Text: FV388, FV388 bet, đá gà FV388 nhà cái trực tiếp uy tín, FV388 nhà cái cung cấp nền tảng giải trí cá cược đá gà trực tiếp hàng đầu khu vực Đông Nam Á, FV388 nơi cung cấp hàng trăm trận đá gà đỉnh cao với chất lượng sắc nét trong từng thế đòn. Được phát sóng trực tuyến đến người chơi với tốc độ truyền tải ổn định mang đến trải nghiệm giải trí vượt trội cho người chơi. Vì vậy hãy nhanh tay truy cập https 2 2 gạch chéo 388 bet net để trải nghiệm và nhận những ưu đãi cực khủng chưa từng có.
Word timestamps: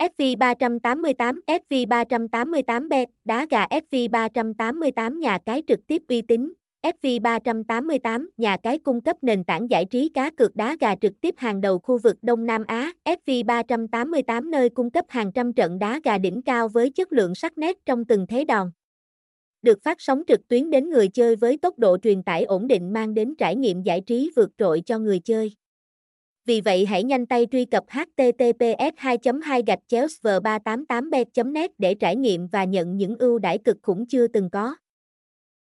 FV388, 0.00 1.40
FV388 1.46 2.88
bet, 2.88 3.08
đá 3.24 3.46
gà 3.50 3.66
FV388 3.66 5.18
nhà 5.18 5.38
cái 5.46 5.62
trực 5.66 5.86
tiếp 5.86 6.02
uy 6.08 6.22
tín, 6.22 6.52
FV388 6.82 8.26
nhà 8.36 8.56
cái 8.56 8.78
cung 8.78 9.00
cấp 9.00 9.16
nền 9.22 9.44
tảng 9.44 9.70
giải 9.70 9.84
trí 9.84 10.08
cá 10.08 10.30
cược 10.30 10.56
đá 10.56 10.76
gà 10.80 10.94
trực 10.94 11.20
tiếp 11.20 11.34
hàng 11.38 11.60
đầu 11.60 11.78
khu 11.78 11.98
vực 11.98 12.16
Đông 12.22 12.46
Nam 12.46 12.64
Á, 12.66 12.92
FV388 13.04 14.50
nơi 14.50 14.68
cung 14.68 14.90
cấp 14.90 15.04
hàng 15.08 15.32
trăm 15.32 15.52
trận 15.52 15.78
đá 15.78 16.00
gà 16.04 16.18
đỉnh 16.18 16.42
cao 16.42 16.68
với 16.68 16.90
chất 16.90 17.12
lượng 17.12 17.34
sắc 17.34 17.58
nét 17.58 17.76
trong 17.86 18.04
từng 18.04 18.26
thế 18.26 18.44
đòn. 18.44 18.70
Được 19.62 19.82
phát 19.82 20.00
sóng 20.00 20.22
trực 20.28 20.48
tuyến 20.48 20.70
đến 20.70 20.90
người 20.90 21.08
chơi 21.08 21.36
với 21.36 21.56
tốc 21.56 21.78
độ 21.78 21.98
truyền 21.98 22.22
tải 22.22 22.44
ổn 22.44 22.66
định 22.66 22.92
mang 22.92 23.14
đến 23.14 23.34
trải 23.38 23.56
nghiệm 23.56 23.82
giải 23.82 24.00
trí 24.00 24.30
vượt 24.36 24.50
trội 24.58 24.82
cho 24.86 24.98
người 24.98 25.18
chơi. 25.18 25.52
Vì 26.50 26.60
vậy 26.60 26.86
hãy 26.86 27.04
nhanh 27.04 27.26
tay 27.26 27.46
truy 27.50 27.64
cập 27.64 27.84
https 27.88 28.94
2 28.96 29.18
2 29.42 29.62
gạch 29.66 29.78
chéo 29.88 30.06
388 30.42 31.10
bet 31.10 31.28
net 31.46 31.70
để 31.78 31.94
trải 31.94 32.16
nghiệm 32.16 32.46
và 32.46 32.64
nhận 32.64 32.96
những 32.96 33.16
ưu 33.18 33.38
đãi 33.38 33.58
cực 33.58 33.76
khủng 33.82 34.06
chưa 34.06 34.26
từng 34.26 34.50
có. 34.50 34.76